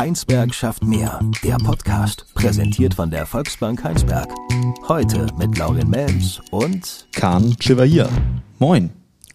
[0.00, 1.20] Heinsberg schafft mehr.
[1.44, 4.30] Der Podcast, präsentiert von der Volksbank Heinsberg.
[4.88, 8.08] Heute mit Laurin Melms und Kahn Chevalier.
[8.58, 8.88] Moin.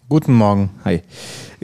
[0.08, 0.70] Guten Morgen.
[0.84, 1.02] Hi.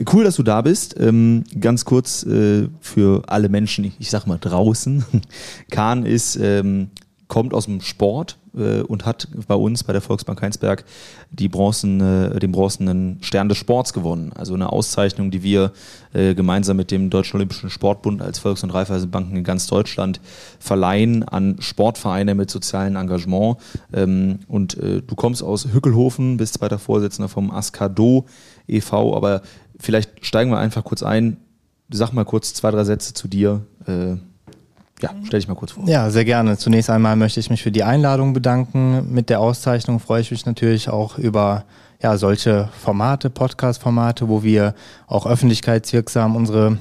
[0.09, 0.97] Cool, dass du da bist.
[0.97, 5.03] Ähm, ganz kurz äh, für alle Menschen, ich, ich sag mal draußen.
[5.69, 6.89] Kahn ist, ähm,
[7.27, 10.85] kommt aus dem Sport, äh, und hat bei uns bei der Volksbank Heinsberg
[11.31, 14.31] die Bronzen, äh, den bronzenen Stern des Sports gewonnen.
[14.33, 15.71] Also eine Auszeichnung, die wir
[16.13, 20.21] äh, gemeinsam mit dem Deutschen Olympischen Sportbund als Volks- und Raiffeisenbanken in ganz Deutschland
[20.59, 23.57] verleihen an Sportvereine mit sozialem Engagement.
[23.93, 28.25] Ähm, und äh, du kommst aus Hückelhofen, bist zweiter Vorsitzender vom Askado
[28.67, 29.41] e.V., aber
[29.79, 31.37] vielleicht steigen wir einfach kurz ein.
[31.89, 33.65] Sag mal kurz zwei, drei Sätze zu dir.
[35.03, 35.83] Ja, stell dich mal kurz vor.
[35.85, 36.57] Ja, sehr gerne.
[36.57, 39.13] Zunächst einmal möchte ich mich für die Einladung bedanken.
[39.13, 41.65] Mit der Auszeichnung freue ich mich natürlich auch über
[42.01, 44.75] ja, solche Formate, Podcast-Formate, wo wir
[45.07, 46.77] auch öffentlichkeitswirksam unsere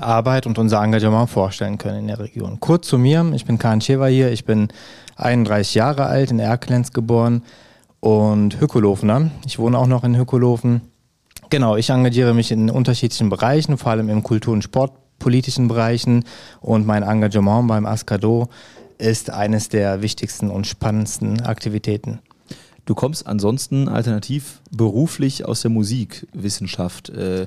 [0.00, 2.58] Arbeit und unser Engagement vorstellen können in der Region.
[2.58, 4.66] Kurz zu mir, ich bin Karin Schewa hier, ich bin
[5.14, 7.44] 31 Jahre alt, in Erkelenz geboren
[8.00, 9.30] und Hückelofener.
[9.46, 10.80] Ich wohne auch noch in Hückelofen.
[11.50, 14.90] Genau, ich engagiere mich in unterschiedlichen Bereichen, vor allem im Kultur- und Sport
[15.24, 16.24] politischen Bereichen
[16.60, 18.50] und mein Engagement beim Ascado
[18.98, 22.18] ist eines der wichtigsten und spannendsten Aktivitäten.
[22.84, 27.08] Du kommst ansonsten alternativ beruflich aus der Musikwissenschaft.
[27.08, 27.46] Äh,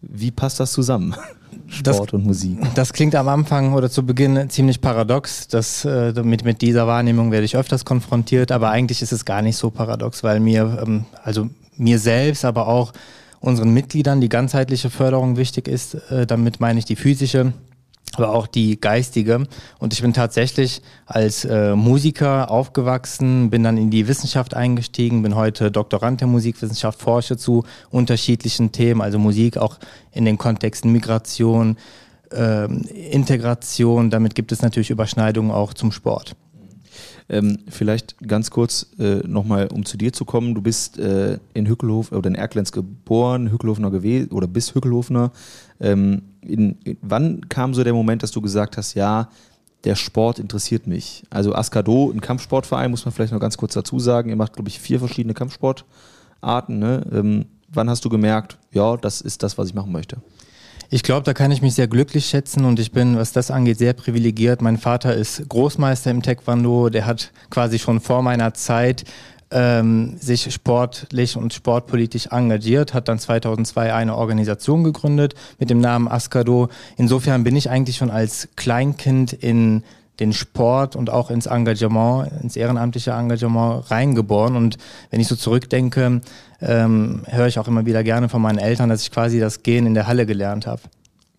[0.00, 1.16] wie passt das zusammen?
[1.66, 2.58] Sport das, und Musik.
[2.76, 5.48] Das klingt am Anfang oder zu Beginn ziemlich paradox.
[5.48, 9.42] Das, äh, mit, mit dieser Wahrnehmung werde ich öfters konfrontiert, aber eigentlich ist es gar
[9.42, 12.92] nicht so paradox, weil mir, ähm, also mir selbst, aber auch
[13.46, 15.94] unseren Mitgliedern die ganzheitliche Förderung wichtig ist.
[16.10, 17.52] Äh, damit meine ich die physische,
[18.16, 19.46] aber auch die geistige.
[19.78, 25.36] Und ich bin tatsächlich als äh, Musiker aufgewachsen, bin dann in die Wissenschaft eingestiegen, bin
[25.36, 29.78] heute Doktorand der Musikwissenschaft, forsche zu unterschiedlichen Themen, also Musik auch
[30.12, 31.76] in den Kontexten Migration,
[32.32, 34.10] äh, Integration.
[34.10, 36.34] Damit gibt es natürlich Überschneidungen auch zum Sport.
[37.28, 40.54] Ähm, vielleicht ganz kurz äh, nochmal, um zu dir zu kommen.
[40.54, 45.32] Du bist äh, in Hückelhof oder in Erklenz geboren, Hückelhofener gewesen oder bist Hückelhofener.
[45.80, 49.28] Ähm, in, in, wann kam so der Moment, dass du gesagt hast, ja,
[49.84, 51.24] der Sport interessiert mich?
[51.30, 54.30] Also Askado, ein Kampfsportverein, muss man vielleicht noch ganz kurz dazu sagen.
[54.30, 56.78] Ihr macht, glaube ich, vier verschiedene Kampfsportarten.
[56.78, 57.04] Ne?
[57.12, 60.18] Ähm, wann hast du gemerkt, ja, das ist das, was ich machen möchte?
[60.88, 63.78] Ich glaube, da kann ich mich sehr glücklich schätzen und ich bin, was das angeht,
[63.78, 64.62] sehr privilegiert.
[64.62, 69.04] Mein Vater ist Großmeister im Taekwondo, der hat quasi schon vor meiner Zeit
[69.50, 76.08] ähm, sich sportlich und sportpolitisch engagiert, hat dann 2002 eine Organisation gegründet mit dem Namen
[76.08, 76.68] Askado.
[76.96, 79.82] Insofern bin ich eigentlich schon als Kleinkind in
[80.20, 84.56] den Sport und auch ins Engagement, ins ehrenamtliche Engagement reingeboren.
[84.56, 84.78] Und
[85.10, 86.20] wenn ich so zurückdenke,
[86.60, 89.86] ähm, höre ich auch immer wieder gerne von meinen Eltern, dass ich quasi das Gehen
[89.86, 90.80] in der Halle gelernt habe.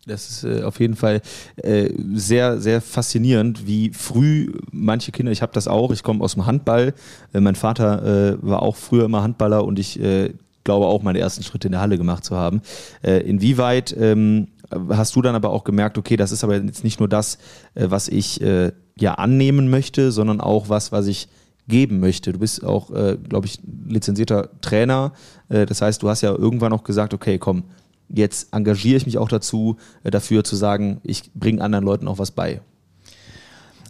[0.08, 1.22] Das ist äh, auf jeden Fall
[1.58, 6.34] äh, sehr, sehr faszinierend, wie früh manche Kinder, ich habe das auch, ich komme aus
[6.34, 6.94] dem Handball,
[7.34, 10.00] äh, mein Vater äh, war auch früher immer Handballer und ich
[10.64, 12.62] glaube auch meine ersten Schritte in der Halle gemacht zu haben.
[13.02, 14.48] Inwieweit ähm,
[14.90, 17.38] hast du dann aber auch gemerkt, okay, das ist aber jetzt nicht nur das,
[17.76, 21.30] was ich ja annehmen möchte, sondern auch was, was ich
[21.68, 22.34] geben möchte.
[22.34, 25.14] Du bist auch, äh, glaube ich, lizenzierter Trainer.
[25.50, 27.64] Äh, das heißt, du hast ja irgendwann auch gesagt, okay, komm,
[28.10, 32.20] jetzt engagiere ich mich auch dazu, äh, dafür zu sagen, ich bringe anderen Leuten auch
[32.20, 32.62] was bei.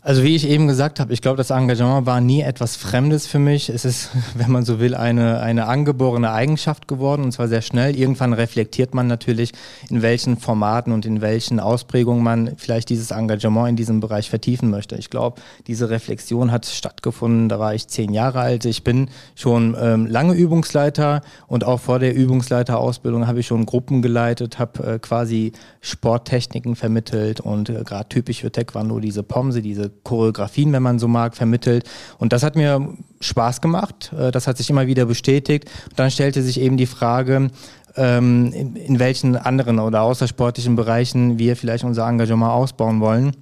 [0.08, 3.40] Also wie ich eben gesagt habe, ich glaube, das Engagement war nie etwas Fremdes für
[3.40, 3.68] mich.
[3.68, 7.94] Es ist, wenn man so will, eine, eine angeborene Eigenschaft geworden und zwar sehr schnell.
[7.94, 9.52] Irgendwann reflektiert man natürlich,
[9.90, 14.70] in welchen Formaten und in welchen Ausprägungen man vielleicht dieses Engagement in diesem Bereich vertiefen
[14.70, 14.96] möchte.
[14.96, 18.64] Ich glaube, diese Reflexion hat stattgefunden, da war ich zehn Jahre alt.
[18.64, 24.02] Ich bin schon ähm, lange Übungsleiter und auch vor der Übungsleiterausbildung habe ich schon Gruppen
[24.02, 25.52] geleitet, habe äh, quasi
[25.82, 31.08] Sporttechniken vermittelt und äh, gerade typisch für Taekwondo diese Pomse, diese Choreografien, wenn man so
[31.08, 31.90] mag, vermittelt.
[32.18, 34.14] Und das hat mir Spaß gemacht.
[34.18, 35.70] Äh, das hat sich immer wieder bestätigt.
[35.90, 37.50] Und dann stellte sich eben die Frage,
[37.96, 43.36] ähm, in welchen anderen oder außersportlichen Bereichen wir vielleicht unser Engagement ausbauen wollen.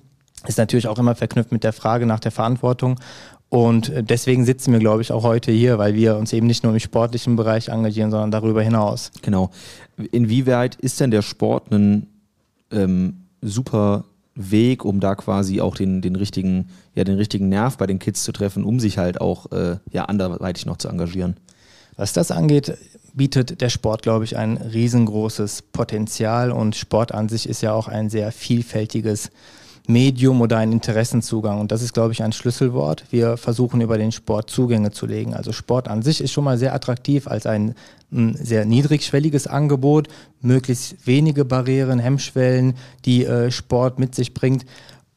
[0.48, 3.00] Ist natürlich auch immer verknüpft mit der Frage nach der Verantwortung.
[3.50, 6.64] Und äh, deswegen sitzen wir, glaube ich, auch heute hier, weil wir uns eben nicht
[6.64, 9.12] nur im sportlichen Bereich engagieren, sondern darüber hinaus.
[9.22, 9.52] Genau.
[10.12, 12.08] Inwieweit ist denn der Sport ein
[12.72, 14.06] ähm, super
[14.36, 18.24] Weg, um da quasi auch den, den richtigen, ja, den richtigen Nerv bei den Kids
[18.24, 21.38] zu treffen, um sich halt auch äh, ja, anderweitig noch zu engagieren.
[21.96, 22.78] Was das angeht,
[23.14, 27.88] bietet der Sport, glaube ich, ein riesengroßes Potenzial und Sport an sich ist ja auch
[27.88, 29.32] ein sehr vielfältiges
[29.88, 31.60] Medium oder ein Interessenzugang.
[31.60, 33.06] Und das ist, glaube ich, ein Schlüsselwort.
[33.12, 35.34] Wir versuchen über den Sport Zugänge zu legen.
[35.34, 37.76] Also Sport an sich ist schon mal sehr attraktiv als ein,
[38.12, 40.08] ein sehr niedrigschwelliges Angebot,
[40.42, 44.66] möglichst wenige Barrieren, Hemmschwellen, die äh, Sport mit sich bringt.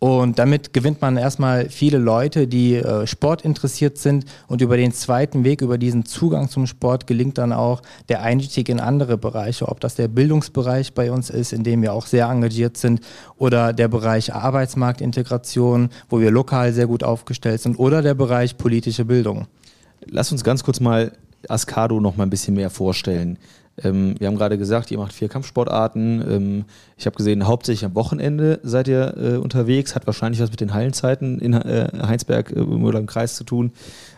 [0.01, 4.27] Und damit gewinnt man erstmal viele Leute, die äh, Sport interessiert sind.
[4.47, 8.69] Und über den zweiten Weg, über diesen Zugang zum Sport, gelingt dann auch der Einstieg
[8.69, 9.67] in andere Bereiche.
[9.67, 13.01] Ob das der Bildungsbereich bei uns ist, in dem wir auch sehr engagiert sind,
[13.39, 19.05] oder der Bereich Arbeitsmarktintegration, wo wir lokal sehr gut aufgestellt sind, oder der Bereich politische
[19.05, 19.49] Bildung.
[20.07, 21.11] Lass uns ganz kurz mal
[21.49, 23.37] Ascado noch mal ein bisschen mehr vorstellen.
[23.83, 26.25] Ähm, wir haben gerade gesagt, ihr macht vier Kampfsportarten.
[26.29, 26.65] Ähm,
[26.97, 29.95] ich habe gesehen, hauptsächlich am Wochenende seid ihr äh, unterwegs.
[29.95, 33.73] Hat wahrscheinlich was mit den Hallenzeiten in äh, Heinsberg äh, oder im Kreis zu tun.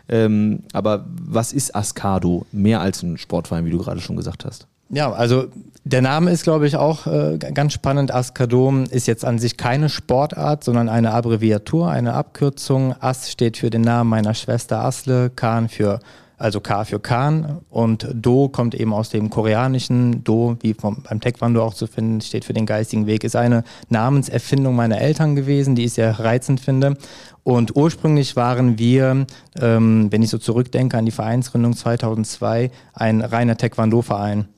[0.09, 2.47] Ähm, aber was ist Ascado?
[2.53, 4.67] Mehr als ein Sportverein, wie du gerade schon gesagt hast.
[4.93, 5.47] Ja, also
[5.85, 8.12] der Name ist, glaube ich, auch äh, ganz spannend.
[8.12, 12.97] Ascadom ist jetzt an sich keine Sportart, sondern eine Abbreviatur, eine Abkürzung.
[12.99, 16.01] As steht für den Namen meiner Schwester Asle, Kahn für
[16.40, 20.25] also K für Khan und Do kommt eben aus dem koreanischen.
[20.25, 23.62] Do, wie vom, beim Taekwondo auch zu finden, steht für den geistigen Weg, ist eine
[23.90, 26.96] Namenserfindung meiner Eltern gewesen, die ich sehr reizend finde.
[27.42, 29.26] Und ursprünglich waren wir,
[29.60, 34.48] ähm, wenn ich so zurückdenke an die Vereinsgründung 2002, ein reiner Taekwondo-Verein.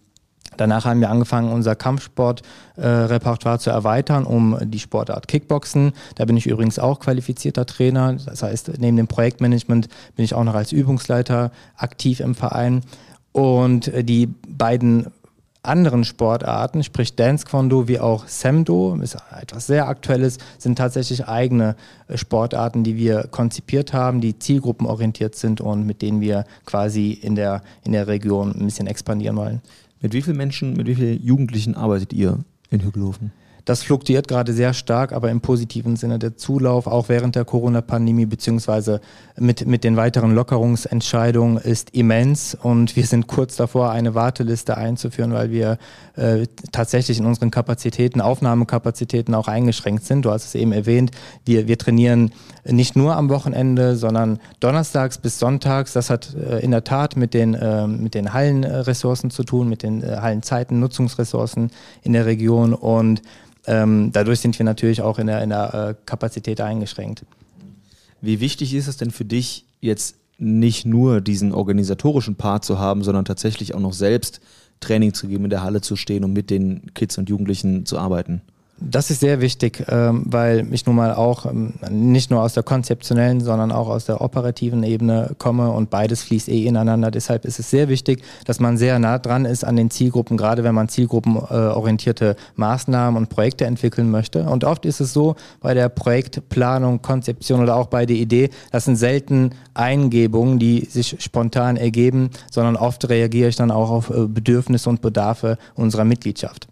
[0.56, 5.92] Danach haben wir angefangen, unser Kampfsportrepertoire äh, zu erweitern um die Sportart Kickboxen.
[6.16, 8.14] Da bin ich übrigens auch qualifizierter Trainer.
[8.14, 12.82] Das heißt, neben dem Projektmanagement bin ich auch noch als Übungsleiter aktiv im Verein.
[13.32, 15.06] Und äh, die beiden
[15.62, 21.76] anderen Sportarten, sprich Dance Kwando wie auch Semdo, ist etwas sehr Aktuelles, sind tatsächlich eigene
[22.08, 27.36] äh, Sportarten, die wir konzipiert haben, die zielgruppenorientiert sind und mit denen wir quasi in
[27.36, 29.62] der, in der Region ein bisschen expandieren wollen.
[30.02, 32.40] Mit wie vielen Menschen, mit wie vielen Jugendlichen arbeitet ihr
[32.70, 33.30] in Hügelhofen?
[33.64, 36.18] Das fluktuiert gerade sehr stark, aber im positiven Sinne.
[36.18, 39.00] Der Zulauf, auch während der Corona-Pandemie, beziehungsweise
[39.36, 42.56] mit, mit den weiteren Lockerungsentscheidungen, ist immens.
[42.60, 45.78] Und wir sind kurz davor, eine Warteliste einzuführen, weil wir
[46.16, 50.24] äh, tatsächlich in unseren Kapazitäten, Aufnahmekapazitäten auch eingeschränkt sind.
[50.24, 51.12] Du hast es eben erwähnt,
[51.44, 52.32] wir, wir trainieren
[52.64, 55.92] nicht nur am Wochenende, sondern donnerstags bis sonntags.
[55.92, 59.84] Das hat äh, in der Tat mit den, äh, mit den Hallenressourcen zu tun, mit
[59.84, 61.70] den äh, Hallenzeiten, Nutzungsressourcen
[62.02, 62.74] in der Region.
[62.74, 63.22] Und
[63.66, 67.24] ähm, dadurch sind wir natürlich auch in der, in der äh, Kapazität eingeschränkt.
[68.20, 73.02] Wie wichtig ist es denn für dich, jetzt nicht nur diesen organisatorischen Part zu haben,
[73.04, 74.40] sondern tatsächlich auch noch selbst
[74.80, 77.98] Training zu geben, in der Halle zu stehen und mit den Kids und Jugendlichen zu
[77.98, 78.42] arbeiten?
[78.84, 82.62] Das ist sehr wichtig, ähm, weil ich nun mal auch ähm, nicht nur aus der
[82.62, 87.10] konzeptionellen, sondern auch aus der operativen Ebene komme und beides fließt eh ineinander.
[87.10, 90.64] Deshalb ist es sehr wichtig, dass man sehr nah dran ist an den Zielgruppen, gerade
[90.64, 94.44] wenn man zielgruppenorientierte Maßnahmen und Projekte entwickeln möchte.
[94.44, 98.86] Und oft ist es so bei der Projektplanung, Konzeption oder auch bei der Idee, das
[98.86, 104.26] sind selten Eingebungen, die sich spontan ergeben, sondern oft reagiere ich dann auch auf äh,
[104.26, 106.71] Bedürfnisse und Bedarfe unserer Mitgliedschaft.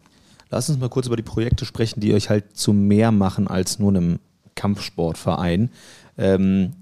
[0.51, 3.79] Lass uns mal kurz über die Projekte sprechen, die euch halt zu mehr machen als
[3.79, 4.19] nur einem
[4.57, 5.71] Kampfsportverein.
[6.19, 6.73] Ähm,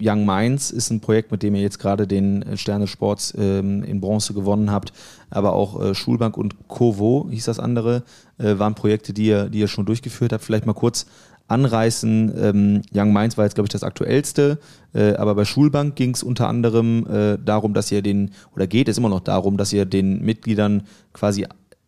[0.00, 3.82] Young Minds ist ein Projekt, mit dem ihr jetzt gerade den Stern des Sports ähm,
[3.84, 4.92] in Bronze gewonnen habt,
[5.30, 8.02] aber auch äh, Schulbank und Kovo hieß das andere,
[8.38, 10.44] äh, waren Projekte, die ihr, die ihr schon durchgeführt habt.
[10.44, 11.06] Vielleicht mal kurz
[11.48, 12.32] anreißen.
[12.36, 14.58] Ähm, Young Minds war jetzt, glaube ich, das aktuellste,
[14.94, 18.88] äh, aber bei Schulbank ging es unter anderem äh, darum, dass ihr den, oder geht
[18.88, 21.46] es immer noch darum, dass ihr den Mitgliedern quasi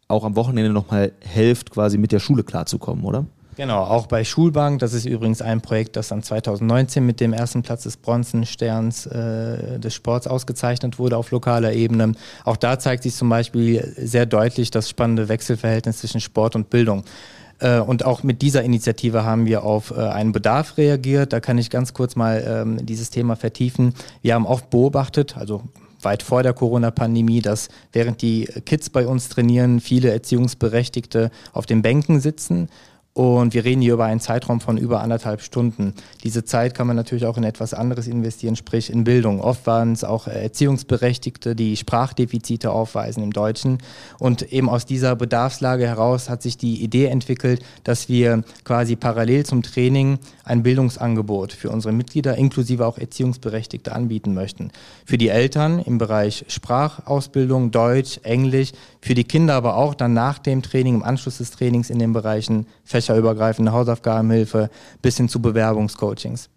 [0.09, 3.27] auch am Wochenende nochmal helft, quasi mit der Schule klarzukommen, oder?
[3.57, 4.81] Genau, auch bei Schulbank.
[4.81, 9.79] Das ist übrigens ein Projekt, das dann 2019 mit dem ersten Platz des Bronzensterns äh,
[9.79, 12.13] des Sports ausgezeichnet wurde auf lokaler Ebene.
[12.45, 17.05] Auch da zeigt sich zum Beispiel sehr deutlich das spannende Wechselverhältnis zwischen Sport und Bildung.
[17.61, 21.33] Äh, und auch mit dieser Initiative haben wir auf äh, einen Bedarf reagiert.
[21.33, 23.95] Da kann ich ganz kurz mal ähm, dieses Thema vertiefen.
[24.23, 25.63] Wir haben oft beobachtet, also
[26.05, 31.83] weit vor der Corona-Pandemie, dass während die Kids bei uns trainieren, viele Erziehungsberechtigte auf den
[31.83, 32.69] Bänken sitzen
[33.15, 35.95] und wir reden hier über einen Zeitraum von über anderthalb Stunden.
[36.25, 39.41] Diese Zeit kann man natürlich auch in etwas anderes investieren, sprich in Bildung.
[39.41, 43.79] Oft waren es auch Erziehungsberechtigte, die Sprachdefizite aufweisen im Deutschen.
[44.19, 49.47] Und eben aus dieser Bedarfslage heraus hat sich die Idee entwickelt, dass wir quasi parallel
[49.47, 54.73] zum Training ein Bildungsangebot für unsere Mitglieder inklusive auch Erziehungsberechtigte anbieten möchten.
[55.05, 58.73] Für die Eltern im Bereich Sprachausbildung, Deutsch, Englisch,
[59.05, 62.15] für die Kinder aber auch dann nach dem Training, im Anschluss des Trainings in den
[62.15, 64.71] Bereichen fächerübergreifende Hausaufgabenhilfe
[65.03, 66.49] bis hin zu Bewerbungscoachings.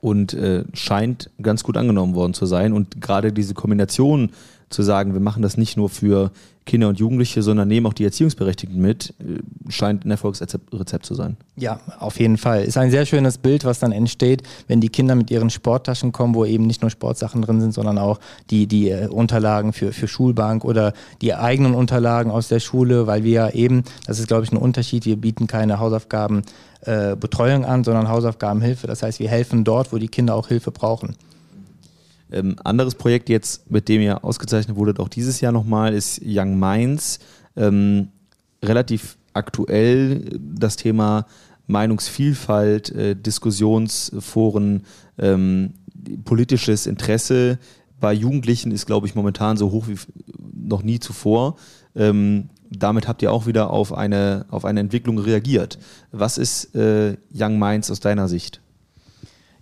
[0.00, 2.72] Und äh, scheint ganz gut angenommen worden zu sein.
[2.72, 4.32] Und gerade diese Kombination
[4.68, 6.32] zu sagen, wir machen das nicht nur für
[6.70, 11.36] Kinder und Jugendliche, sondern nehmen auch die Erziehungsberechtigten mit, äh, scheint ein Erfolgsrezept zu sein.
[11.56, 12.62] Ja, auf jeden Fall.
[12.62, 16.36] Ist ein sehr schönes Bild, was dann entsteht, wenn die Kinder mit ihren Sporttaschen kommen,
[16.36, 20.06] wo eben nicht nur Sportsachen drin sind, sondern auch die, die äh, Unterlagen für, für
[20.06, 24.44] Schulbank oder die eigenen Unterlagen aus der Schule, weil wir ja eben, das ist glaube
[24.44, 28.86] ich ein Unterschied, wir bieten keine Hausaufgabenbetreuung äh, an, sondern Hausaufgabenhilfe.
[28.86, 31.16] Das heißt, wir helfen dort, wo die Kinder auch Hilfe brauchen.
[32.32, 36.58] Ähm, anderes Projekt jetzt, mit dem ihr ausgezeichnet wurdet, auch dieses Jahr nochmal, ist Young
[36.58, 37.18] Minds.
[37.56, 38.08] Ähm,
[38.62, 41.26] relativ aktuell das Thema
[41.66, 44.84] Meinungsvielfalt, äh, Diskussionsforen,
[45.18, 45.74] ähm,
[46.24, 47.58] politisches Interesse
[48.00, 49.96] bei Jugendlichen ist, glaube ich, momentan so hoch wie
[50.54, 51.56] noch nie zuvor.
[51.94, 55.78] Ähm, damit habt ihr auch wieder auf eine, auf eine Entwicklung reagiert.
[56.12, 58.60] Was ist äh, Young Minds aus deiner Sicht?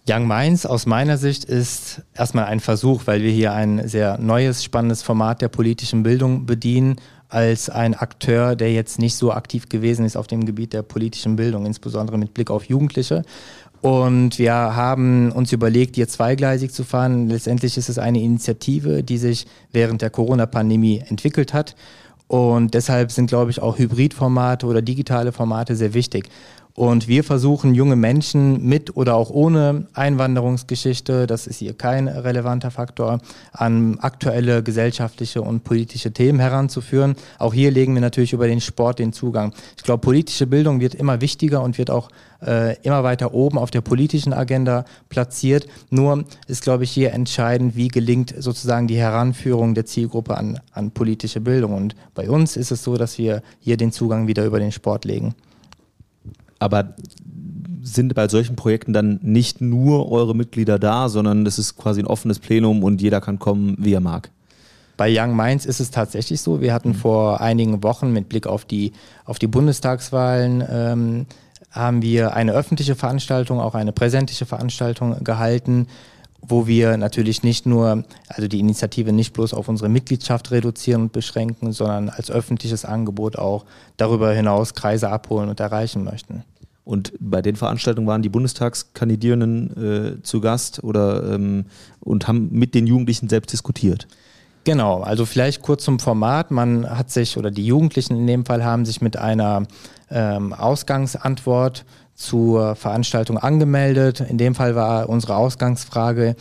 [0.09, 4.65] Young Minds aus meiner Sicht ist erstmal ein Versuch, weil wir hier ein sehr neues,
[4.65, 6.97] spannendes Format der politischen Bildung bedienen,
[7.29, 11.37] als ein Akteur, der jetzt nicht so aktiv gewesen ist auf dem Gebiet der politischen
[11.37, 13.23] Bildung, insbesondere mit Blick auf Jugendliche.
[13.83, 17.29] Und wir haben uns überlegt, hier zweigleisig zu fahren.
[17.29, 21.77] Letztendlich ist es eine Initiative, die sich während der Corona-Pandemie entwickelt hat.
[22.27, 26.29] Und deshalb sind, glaube ich, auch Hybridformate oder digitale Formate sehr wichtig.
[26.79, 32.71] Und wir versuchen junge Menschen mit oder auch ohne Einwanderungsgeschichte, das ist hier kein relevanter
[32.71, 33.19] Faktor,
[33.51, 37.17] an aktuelle gesellschaftliche und politische Themen heranzuführen.
[37.41, 39.55] Auch hier legen wir natürlich über den Sport den Zugang.
[39.77, 42.11] Ich glaube, politische Bildung wird immer wichtiger und wird auch
[42.47, 45.67] äh, immer weiter oben auf der politischen Agenda platziert.
[45.91, 50.93] Nur ist, glaube ich, hier entscheidend, wie gelingt sozusagen die Heranführung der Zielgruppe an, an
[50.93, 51.75] politische Bildung.
[51.75, 55.05] Und bei uns ist es so, dass wir hier den Zugang wieder über den Sport
[55.05, 55.35] legen.
[56.59, 56.95] Aber
[57.83, 62.07] sind bei solchen Projekten dann nicht nur eure Mitglieder da, sondern es ist quasi ein
[62.07, 64.31] offenes Plenum und jeder kann kommen, wie er mag?
[64.97, 66.61] Bei Young Minds ist es tatsächlich so.
[66.61, 66.95] Wir hatten mhm.
[66.95, 68.93] vor einigen Wochen mit Blick auf die,
[69.25, 71.27] auf die Bundestagswahlen ähm,
[71.71, 75.87] haben wir eine öffentliche Veranstaltung, auch eine präsentische Veranstaltung gehalten,
[76.41, 81.13] wo wir natürlich nicht nur, also die Initiative nicht bloß auf unsere Mitgliedschaft reduzieren und
[81.13, 83.65] beschränken, sondern als öffentliches Angebot auch
[83.97, 86.45] darüber hinaus Kreise abholen und erreichen möchten.
[86.85, 91.67] Und bei den Veranstaltungen waren die Bundestagskandidierenden äh, zu Gast oder ähm,
[92.01, 94.09] und haben mit den Jugendlichen selbst diskutiert.
[94.65, 96.51] Genau, also vielleicht kurz zum Format.
[96.51, 99.67] Man hat sich, oder die Jugendlichen in dem Fall haben sich mit einer
[100.11, 101.85] ähm, Ausgangsantwort
[102.19, 104.21] zur Veranstaltung angemeldet.
[104.21, 106.35] In dem Fall war unsere Ausgangsfrage,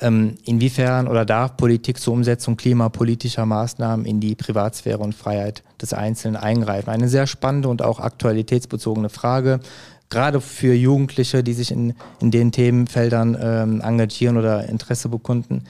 [0.00, 5.92] ähm, inwiefern oder darf Politik zur Umsetzung klimapolitischer Maßnahmen in die Privatsphäre und Freiheit des
[5.92, 6.88] Einzelnen eingreifen?
[6.88, 9.60] Eine sehr spannende und auch aktualitätsbezogene Frage,
[10.08, 15.64] gerade für Jugendliche, die sich in, in den Themenfeldern ähm, engagieren oder Interesse bekunden.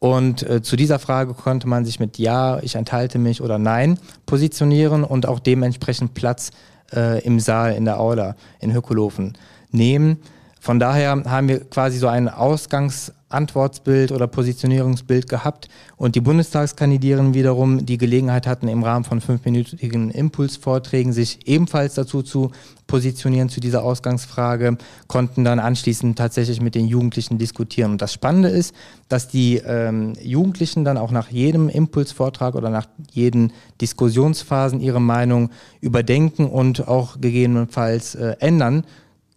[0.00, 3.98] Und äh, zu dieser Frage konnte man sich mit Ja, ich enthalte mich oder Nein
[4.26, 6.50] positionieren und auch dementsprechend Platz
[6.94, 9.36] äh, im Saal, in der Aula in Hökolofen
[9.70, 10.18] nehmen.
[10.60, 17.86] Von daher haben wir quasi so ein Ausgangsantwortbild oder Positionierungsbild gehabt und die Bundestagskandidierenden wiederum
[17.86, 22.50] die Gelegenheit hatten, im Rahmen von fünfminütigen Impulsvorträgen sich ebenfalls dazu zu
[22.86, 27.92] positionieren zu dieser Ausgangsfrage, konnten dann anschließend tatsächlich mit den Jugendlichen diskutieren.
[27.92, 28.74] Und das Spannende ist,
[29.08, 35.50] dass die ähm, Jugendlichen dann auch nach jedem Impulsvortrag oder nach jeden Diskussionsphasen ihre Meinung
[35.80, 38.84] überdenken und auch gegebenenfalls äh, ändern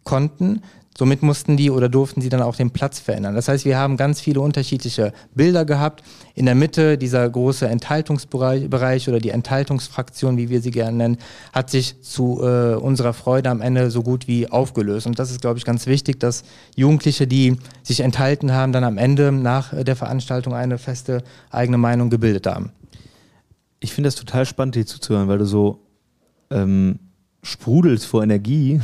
[0.03, 0.61] konnten.
[0.97, 3.33] Somit mussten die oder durften sie dann auch den Platz verändern.
[3.33, 6.03] Das heißt, wir haben ganz viele unterschiedliche Bilder gehabt.
[6.35, 11.17] In der Mitte dieser große Enthaltungsbereich oder die Enthaltungsfraktion, wie wir sie gerne nennen,
[11.53, 15.07] hat sich zu äh, unserer Freude am Ende so gut wie aufgelöst.
[15.07, 16.43] Und das ist, glaube ich, ganz wichtig, dass
[16.75, 22.09] Jugendliche, die sich enthalten haben, dann am Ende nach der Veranstaltung eine feste eigene Meinung
[22.09, 22.73] gebildet haben.
[23.79, 25.79] Ich finde das total spannend, dir zuzuhören, weil du so
[26.49, 26.99] ähm
[27.43, 28.79] sprudelst vor Energie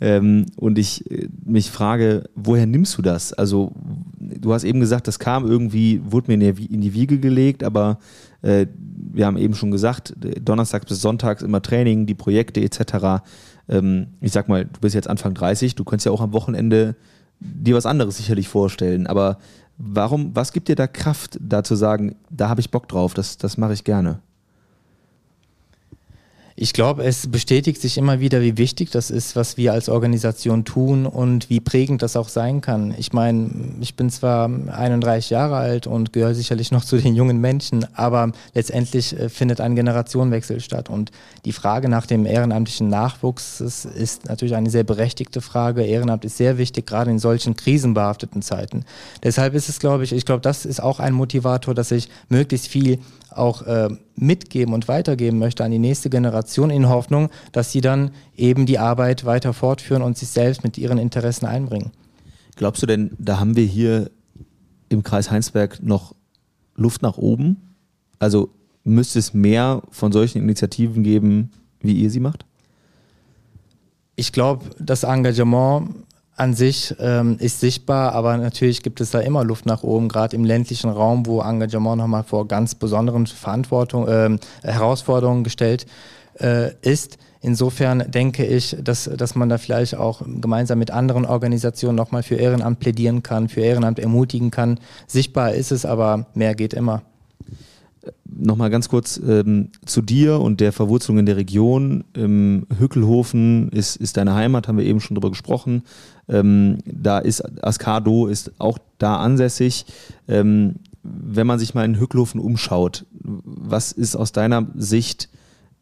[0.00, 3.32] ähm, und ich äh, mich frage, woher nimmst du das?
[3.32, 3.72] Also
[4.18, 7.98] du hast eben gesagt, das kam irgendwie, wurde mir in die Wiege gelegt, aber
[8.40, 8.66] äh,
[9.12, 13.22] wir haben eben schon gesagt, Donnerstags bis Sonntags immer Training, die Projekte etc.
[13.68, 16.96] Ähm, ich sag mal, du bist jetzt Anfang 30, du könntest ja auch am Wochenende
[17.40, 19.38] dir was anderes sicherlich vorstellen, aber
[19.76, 23.36] warum, was gibt dir da Kraft, da zu sagen, da habe ich Bock drauf, das,
[23.36, 24.20] das mache ich gerne?
[26.54, 30.64] Ich glaube, es bestätigt sich immer wieder, wie wichtig das ist, was wir als Organisation
[30.64, 32.94] tun und wie prägend das auch sein kann.
[32.98, 37.40] Ich meine, ich bin zwar 31 Jahre alt und gehöre sicherlich noch zu den jungen
[37.40, 40.90] Menschen, aber letztendlich äh, findet ein Generationenwechsel statt.
[40.90, 41.10] Und
[41.44, 45.82] die Frage nach dem ehrenamtlichen Nachwuchs ist, natürlich eine sehr berechtigte Frage.
[45.82, 48.84] Ehrenamt ist sehr wichtig, gerade in solchen krisenbehafteten Zeiten.
[49.22, 52.68] Deshalb ist es, glaube ich, ich glaube, das ist auch ein Motivator, dass ich möglichst
[52.68, 52.98] viel
[53.30, 58.10] auch äh, mitgeben und weitergeben möchte an die nächste Generation in Hoffnung, dass sie dann
[58.36, 61.92] eben die Arbeit weiter fortführen und sich selbst mit ihren Interessen einbringen.
[62.56, 64.10] Glaubst du denn, da haben wir hier
[64.88, 66.14] im Kreis Heinsberg noch
[66.74, 67.56] Luft nach oben?
[68.18, 68.50] Also
[68.84, 71.50] müsste es mehr von solchen Initiativen geben,
[71.80, 72.44] wie ihr sie macht?
[74.16, 75.94] Ich glaube, das Engagement
[76.36, 80.34] an sich ähm, ist sichtbar, aber natürlich gibt es da immer Luft nach oben, gerade
[80.34, 85.86] im ländlichen Raum, wo Engagement nochmal vor ganz besonderen Verantwortung, äh, Herausforderungen gestellt
[86.40, 87.18] äh, ist.
[87.40, 92.36] Insofern denke ich, dass, dass man da vielleicht auch gemeinsam mit anderen Organisationen nochmal für
[92.36, 94.78] Ehrenamt plädieren kann, für Ehrenamt ermutigen kann.
[95.08, 97.02] Sichtbar ist es, aber mehr geht immer.
[98.44, 102.02] Nochmal ganz kurz ähm, zu dir und der Verwurzelung in der Region.
[102.16, 105.84] Ähm, Hückelhofen ist, ist deine Heimat, haben wir eben schon drüber gesprochen.
[106.28, 109.86] Ähm, da ist Ascado ist auch da ansässig.
[110.26, 115.28] Ähm, wenn man sich mal in Hückelhofen umschaut, was ist aus deiner Sicht,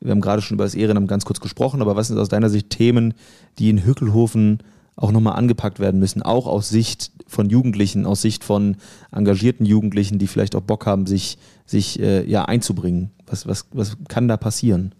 [0.00, 2.50] wir haben gerade schon über das Ehrenamt ganz kurz gesprochen, aber was sind aus deiner
[2.50, 3.14] Sicht Themen,
[3.58, 4.58] die in Hückelhofen
[5.00, 8.76] auch nochmal angepackt werden müssen, auch aus Sicht von Jugendlichen, aus Sicht von
[9.12, 13.10] engagierten Jugendlichen, die vielleicht auch Bock haben, sich, sich äh, ja, einzubringen.
[13.26, 14.94] Was, was, was kann da passieren?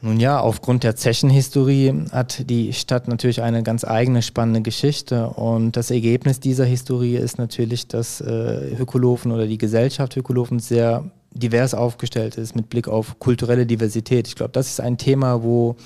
[0.00, 5.76] Nun ja, aufgrund der Zechenhistorie hat die Stadt natürlich eine ganz eigene spannende Geschichte und
[5.76, 11.74] das Ergebnis dieser Historie ist natürlich, dass äh, Hückelofen oder die Gesellschaft Hückelofen sehr divers
[11.74, 14.26] aufgestellt ist mit Blick auf kulturelle Diversität.
[14.28, 15.76] Ich glaube, das ist ein Thema, wo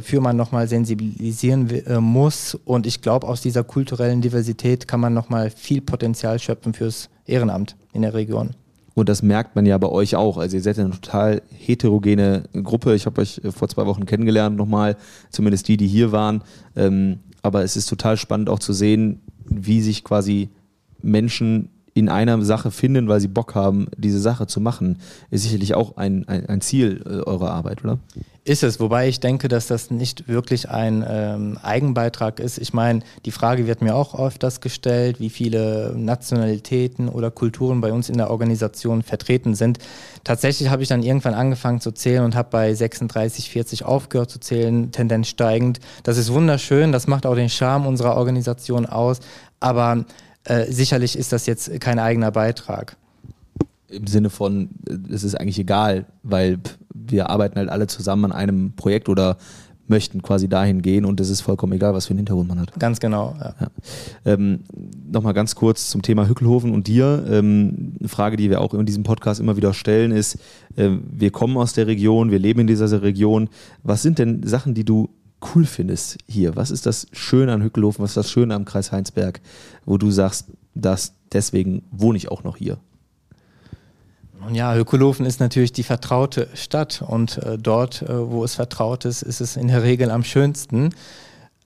[0.00, 2.54] für man nochmal sensibilisieren äh, muss.
[2.64, 7.76] Und ich glaube, aus dieser kulturellen Diversität kann man nochmal viel Potenzial schöpfen fürs Ehrenamt
[7.92, 8.50] in der Region.
[8.94, 10.38] Und das merkt man ja bei euch auch.
[10.38, 12.94] Also ihr seid eine total heterogene Gruppe.
[12.94, 14.96] Ich habe euch äh, vor zwei Wochen kennengelernt nochmal,
[15.30, 16.42] zumindest die, die hier waren.
[16.74, 20.48] Ähm, aber es ist total spannend auch zu sehen, wie sich quasi
[21.02, 24.98] Menschen in einer Sache finden, weil sie Bock haben, diese Sache zu machen,
[25.30, 27.98] ist sicherlich auch ein, ein, ein Ziel äh, eurer Arbeit, oder?
[28.44, 32.58] Ist es, wobei ich denke, dass das nicht wirklich ein ähm, Eigenbeitrag ist.
[32.58, 37.92] Ich meine, die Frage wird mir auch öfters gestellt, wie viele Nationalitäten oder Kulturen bei
[37.92, 39.78] uns in der Organisation vertreten sind.
[40.22, 44.38] Tatsächlich habe ich dann irgendwann angefangen zu zählen und habe bei 36, 40 aufgehört zu
[44.38, 45.80] zählen, Tendenz steigend.
[46.02, 49.20] Das ist wunderschön, das macht auch den Charme unserer Organisation aus,
[49.60, 50.04] aber
[50.46, 52.96] äh, sicherlich ist das jetzt kein eigener Beitrag.
[53.88, 54.70] Im Sinne von,
[55.10, 56.58] es ist eigentlich egal, weil
[56.92, 59.36] wir arbeiten halt alle zusammen an einem Projekt oder
[59.88, 62.78] möchten quasi dahin gehen und es ist vollkommen egal, was für einen Hintergrund man hat.
[62.78, 63.36] Ganz genau.
[63.38, 63.54] Ja.
[63.60, 63.70] Ja.
[64.24, 64.60] Ähm,
[65.10, 67.24] Nochmal ganz kurz zum Thema Hückelhofen und dir.
[67.30, 70.38] Ähm, eine Frage, die wir auch in diesem Podcast immer wieder stellen, ist,
[70.74, 73.48] äh, wir kommen aus der Region, wir leben in dieser Region.
[73.84, 75.08] Was sind denn Sachen, die du
[75.54, 76.56] cool findest hier?
[76.56, 78.02] Was ist das Schöne an Hückelhofen?
[78.02, 79.40] Was ist das Schöne am Kreis Heinsberg,
[79.84, 82.78] wo du sagst, dass deswegen wohne ich auch noch hier?
[84.52, 89.22] Ja, Hückelhofen ist natürlich die vertraute Stadt und äh, dort, äh, wo es vertraut ist,
[89.22, 90.90] ist es in der Regel am schönsten.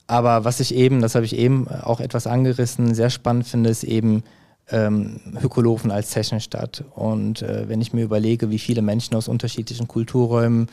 [0.07, 3.85] Aber was ich eben, das habe ich eben auch etwas angerissen, sehr spannend finde, ist
[3.85, 4.23] eben
[4.71, 6.85] ähm, Hückelhofen als Zechenstadt.
[6.95, 10.69] Und äh, wenn ich mir überlege, wie viele Menschen aus unterschiedlichen Kulturräumen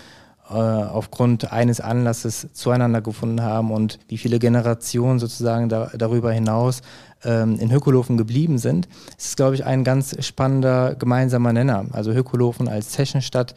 [0.53, 6.81] aufgrund eines Anlasses zueinander gefunden haben und wie viele Generationen sozusagen da, darüber hinaus
[7.23, 11.85] ähm, in Hökolofen geblieben sind, ist glaube ich, ein ganz spannender gemeinsamer Nenner.
[11.91, 13.55] Also Hökolofen als Zechenstadt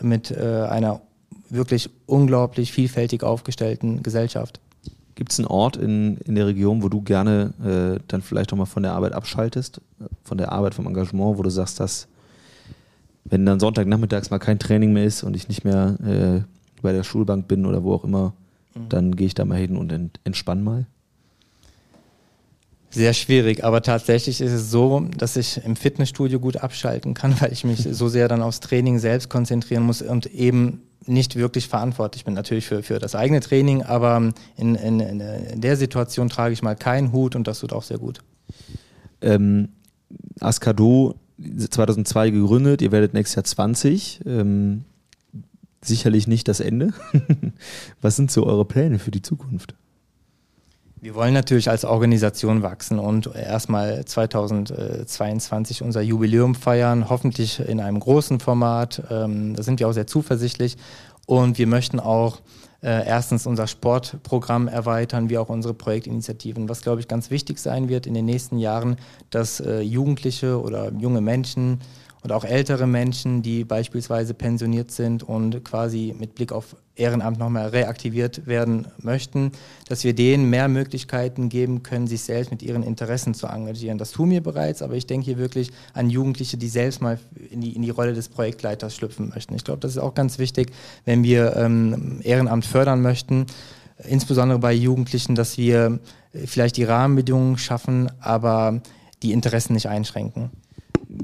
[0.00, 1.00] mit äh, einer
[1.50, 4.60] wirklich unglaublich vielfältig aufgestellten Gesellschaft.
[5.14, 8.56] Gibt es einen Ort in, in der Region, wo du gerne äh, dann vielleicht auch
[8.56, 9.80] mal von der Arbeit abschaltest,
[10.24, 12.08] von der Arbeit, vom Engagement, wo du sagst, dass
[13.24, 17.02] wenn dann Sonntagnachmittags mal kein Training mehr ist und ich nicht mehr äh, bei der
[17.02, 18.34] Schulbank bin oder wo auch immer,
[18.74, 18.88] mhm.
[18.88, 20.86] dann gehe ich da mal hin und ent, entspann mal?
[22.90, 27.52] Sehr schwierig, aber tatsächlich ist es so, dass ich im Fitnessstudio gut abschalten kann, weil
[27.52, 32.24] ich mich so sehr dann aufs Training selbst konzentrieren muss und eben nicht wirklich verantwortlich
[32.24, 32.34] bin.
[32.34, 36.76] Natürlich für, für das eigene Training, aber in, in, in der Situation trage ich mal
[36.76, 38.20] keinen Hut und das tut auch sehr gut.
[39.20, 39.70] Ähm,
[40.40, 44.20] Ascado 2002 gegründet, ihr werdet nächstes Jahr 20.
[44.26, 44.84] Ähm,
[45.82, 46.92] sicherlich nicht das Ende.
[48.00, 49.74] Was sind so eure Pläne für die Zukunft?
[51.00, 58.00] Wir wollen natürlich als Organisation wachsen und erstmal 2022 unser Jubiläum feiern, hoffentlich in einem
[58.00, 59.02] großen Format.
[59.10, 60.78] Ähm, da sind wir auch sehr zuversichtlich.
[61.26, 62.40] Und wir möchten auch
[62.84, 66.68] äh, erstens unser Sportprogramm erweitern, wie auch unsere Projektinitiativen.
[66.68, 68.96] Was, glaube ich, ganz wichtig sein wird in den nächsten Jahren,
[69.30, 71.80] dass äh, Jugendliche oder junge Menschen
[72.24, 77.68] und auch ältere Menschen, die beispielsweise pensioniert sind und quasi mit Blick auf Ehrenamt nochmal
[77.68, 79.52] reaktiviert werden möchten,
[79.90, 83.98] dass wir denen mehr Möglichkeiten geben können, sich selbst mit ihren Interessen zu engagieren.
[83.98, 87.18] Das tun wir bereits, aber ich denke hier wirklich an Jugendliche, die selbst mal
[87.50, 89.54] in die, in die Rolle des Projektleiters schlüpfen möchten.
[89.54, 90.72] Ich glaube, das ist auch ganz wichtig,
[91.04, 93.44] wenn wir ähm, Ehrenamt fördern möchten,
[94.02, 95.98] insbesondere bei Jugendlichen, dass wir
[96.32, 98.80] vielleicht die Rahmenbedingungen schaffen, aber
[99.22, 100.50] die Interessen nicht einschränken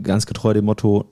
[0.02, 1.06] ganz getreu dem Motto,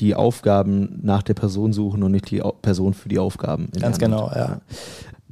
[0.00, 3.68] die Aufgaben nach der Person suchen und nicht die Person für die Aufgaben.
[3.78, 4.60] Ganz genau, ja.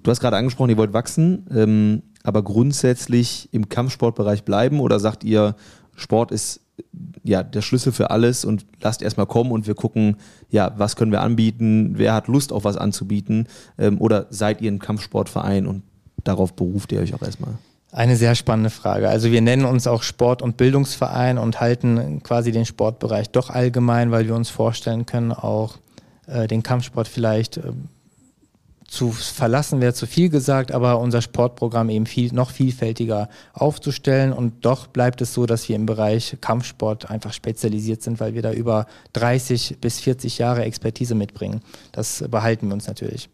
[0.03, 5.25] Du hast gerade angesprochen, ihr wollt wachsen, ähm, aber grundsätzlich im Kampfsportbereich bleiben oder sagt
[5.25, 5.57] ihr,
[5.95, 6.61] Sport ist
[7.25, 10.17] ja der Schlüssel für alles und lasst erstmal kommen und wir gucken,
[10.51, 14.71] ja, was können wir anbieten, wer hat Lust auf was anzubieten ähm, oder seid ihr
[14.71, 15.83] ein Kampfsportverein und
[16.25, 17.55] darauf beruft ihr euch auch erstmal?
[17.92, 19.09] Eine sehr spannende Frage.
[19.09, 24.11] Also wir nennen uns auch Sport- und Bildungsverein und halten quasi den Sportbereich doch allgemein,
[24.11, 25.77] weil wir uns vorstellen können, auch
[26.27, 27.72] äh, den Kampfsport vielleicht äh,
[28.88, 34.33] zu verlassen wäre zu viel gesagt, aber unser Sportprogramm eben viel, noch vielfältiger aufzustellen.
[34.33, 38.42] Und doch bleibt es so, dass wir im Bereich Kampfsport einfach spezialisiert sind, weil wir
[38.42, 41.62] da über 30 bis 40 Jahre Expertise mitbringen.
[41.92, 43.29] Das behalten wir uns natürlich.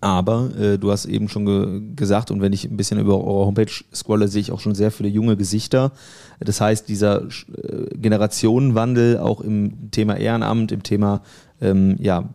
[0.00, 3.46] Aber äh, du hast eben schon ge gesagt, und wenn ich ein bisschen über eure
[3.46, 5.90] Homepage scrolle, sehe ich auch schon sehr viele junge Gesichter.
[6.38, 11.22] Das heißt, dieser äh, Generationenwandel auch im Thema Ehrenamt, im Thema
[11.60, 12.28] ähm, ja,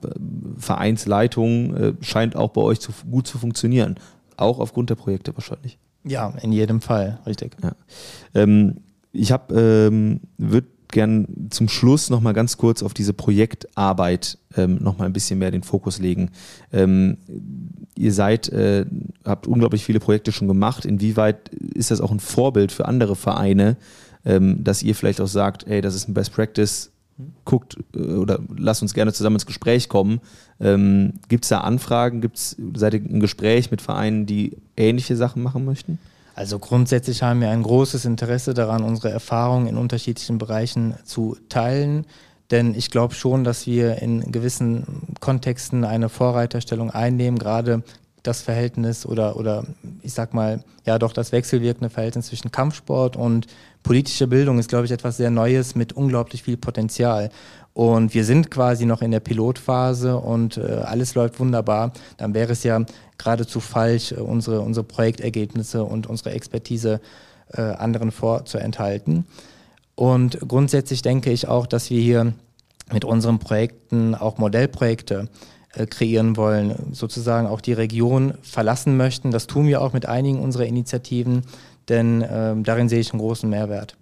[0.58, 3.96] Vereinsleitung äh, scheint auch bei euch zu, gut zu funktionieren.
[4.36, 5.78] Auch aufgrund der Projekte wahrscheinlich.
[6.04, 7.56] Ja, in jedem Fall, richtig.
[7.64, 7.72] Ja.
[8.34, 8.82] Ähm,
[9.14, 14.78] ich habe, ähm, würde gern zum Schluss noch mal ganz kurz auf diese Projektarbeit ähm,
[14.82, 16.32] noch mal ein bisschen mehr den Fokus legen.
[16.72, 17.18] Ähm,
[17.96, 18.86] ihr seid, äh,
[19.26, 20.86] habt unglaublich viele Projekte schon gemacht.
[20.86, 23.76] Inwieweit ist das auch ein Vorbild für andere Vereine,
[24.26, 26.92] ähm, dass ihr vielleicht auch sagt, ey, das ist ein Best Practice,
[27.46, 30.22] guckt äh, oder lasst uns gerne zusammen ins Gespräch kommen.
[30.60, 32.22] Ähm, Gibt es da Anfragen?
[32.22, 36.00] Gibt's, seid ihr im Gespräch mit Vereinen, die ähnliche Sachen machen möchten?
[36.36, 42.06] Also grundsätzlich haben wir ein großes Interesse daran, unsere Erfahrungen in unterschiedlichen Bereichen zu teilen.
[42.50, 47.84] Denn ich glaube schon, dass wir in gewissen Kontexten eine Vorreiterstellung einnehmen, gerade
[48.24, 49.66] das Verhältnis oder, oder
[50.02, 53.48] ich sag mal, ja doch das wechselwirkende Verhältnis zwischen Kampfsport und
[53.84, 57.30] politischer Bildung ist, glaube ich, etwas sehr Neues mit unglaublich viel Potenzial.
[57.74, 61.92] Und wir sind quasi noch in der Pilotphase und äh, alles läuft wunderbar.
[62.18, 62.86] Dann wäre es ja
[63.18, 67.02] geradezu falsch, äh, unsere, unsere Projektergebnisse und unsere Expertise
[67.52, 69.26] äh, anderen vorzuenthalten.
[69.96, 72.34] Und grundsätzlich denke ich auch, dass wir hier
[72.92, 75.53] mit unseren Projekten auch Modellprojekte äh,
[75.90, 79.32] kreieren wollen, sozusagen auch die Region verlassen möchten.
[79.32, 81.42] Das tun wir auch mit einigen unserer Initiativen,
[81.90, 83.98] denn ähm, darin sehe ich einen großen Mehrwert.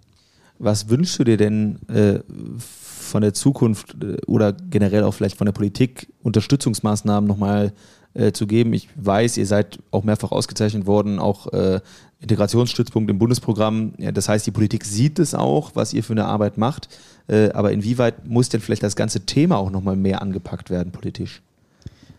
[0.58, 2.20] Was wünschst du dir denn äh,
[2.58, 7.72] von der Zukunft äh, oder generell auch vielleicht von der Politik Unterstützungsmaßnahmen nochmal
[8.14, 8.72] äh, zu geben?
[8.72, 11.80] Ich weiß, ihr seid auch mehrfach ausgezeichnet worden, auch äh,
[12.20, 13.94] Integrationsstützpunkt im Bundesprogramm.
[13.98, 16.88] Ja, das heißt, die Politik sieht es auch, was ihr für eine Arbeit macht.
[17.28, 21.42] Äh, aber inwieweit muss denn vielleicht das ganze Thema auch nochmal mehr angepackt werden politisch?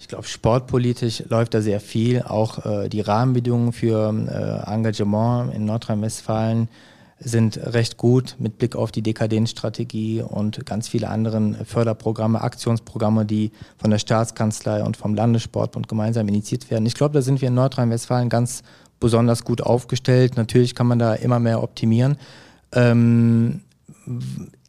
[0.04, 2.24] Ich glaube, sportpolitisch läuft da sehr viel.
[2.24, 6.68] Auch äh, die Rahmenbedingungen für äh, Engagement in Nordrhein-Westfalen
[7.20, 13.54] sind recht gut mit Blick auf die Dekadenzstrategie und ganz viele anderen Förderprogramme, Aktionsprogramme, die
[13.78, 16.86] von der Staatskanzlei und vom Landessportbund gemeinsam initiiert werden.
[16.86, 18.64] Ich glaube, da sind wir in Nordrhein-Westfalen ganz
[19.00, 20.36] besonders gut aufgestellt.
[20.36, 22.18] Natürlich kann man da immer mehr optimieren.
[22.74, 23.62] Ähm,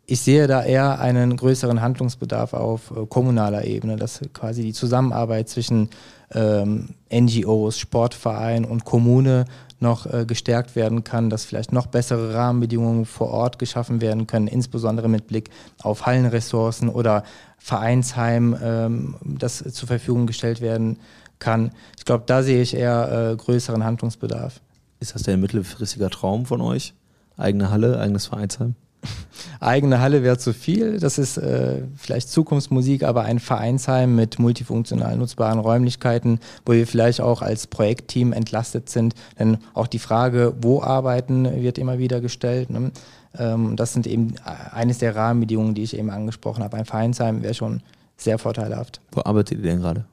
[0.06, 5.48] ich sehe da eher einen größeren Handlungsbedarf auf äh, kommunaler Ebene, dass quasi die Zusammenarbeit
[5.48, 5.88] zwischen
[6.32, 9.46] ähm, NGOs, Sportvereinen und Kommune
[9.80, 14.46] noch äh, gestärkt werden kann, dass vielleicht noch bessere Rahmenbedingungen vor Ort geschaffen werden können,
[14.46, 15.50] insbesondere mit Blick
[15.82, 17.24] auf Hallenressourcen oder
[17.58, 20.98] Vereinsheim, ähm, das zur Verfügung gestellt werden
[21.38, 21.72] kann.
[21.98, 24.60] Ich glaube, da sehe ich eher äh, größeren Handlungsbedarf.
[25.00, 26.94] Ist das der mittelfristiger Traum von euch?
[27.36, 28.74] Eigene Halle, eigenes Vereinsheim?
[29.60, 30.98] Eigene Halle wäre zu viel.
[30.98, 37.20] Das ist äh, vielleicht Zukunftsmusik, aber ein Vereinsheim mit multifunktional nutzbaren Räumlichkeiten, wo wir vielleicht
[37.20, 39.14] auch als Projektteam entlastet sind.
[39.38, 42.70] Denn auch die Frage, wo arbeiten, wird immer wieder gestellt.
[42.70, 42.90] Ne?
[43.38, 44.34] Ähm, das sind eben
[44.72, 46.76] eines der Rahmenbedingungen, die ich eben angesprochen habe.
[46.76, 47.82] Ein Vereinsheim wäre schon
[48.16, 49.00] sehr vorteilhaft.
[49.12, 50.04] Wo arbeitet ihr denn gerade?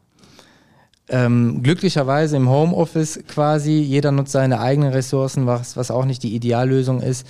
[1.10, 3.80] Ähm, glücklicherweise im Homeoffice quasi.
[3.80, 7.28] Jeder nutzt seine eigenen Ressourcen, was, was auch nicht die Ideallösung ist.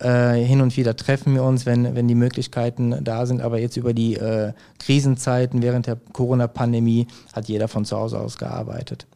[0.00, 3.42] Äh, hin und wieder treffen wir uns, wenn, wenn die Möglichkeiten da sind.
[3.42, 8.38] Aber jetzt über die äh, Krisenzeiten während der Corona-Pandemie hat jeder von zu Hause aus
[8.38, 9.06] gearbeitet.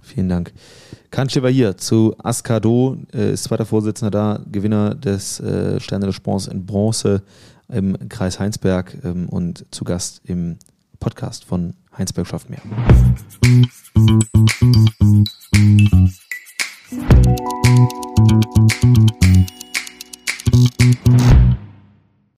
[0.00, 0.52] Vielen Dank.
[1.10, 6.14] Kanche war hier zu Askado, äh, ist zweiter Vorsitzender da, Gewinner des äh, Sterne des
[6.14, 7.22] Sports in Bronze
[7.68, 10.58] im Kreis Heinsberg ähm, und zu Gast im
[11.00, 12.60] Podcast von Heinsberg schafft mehr.
[13.44, 13.70] Musik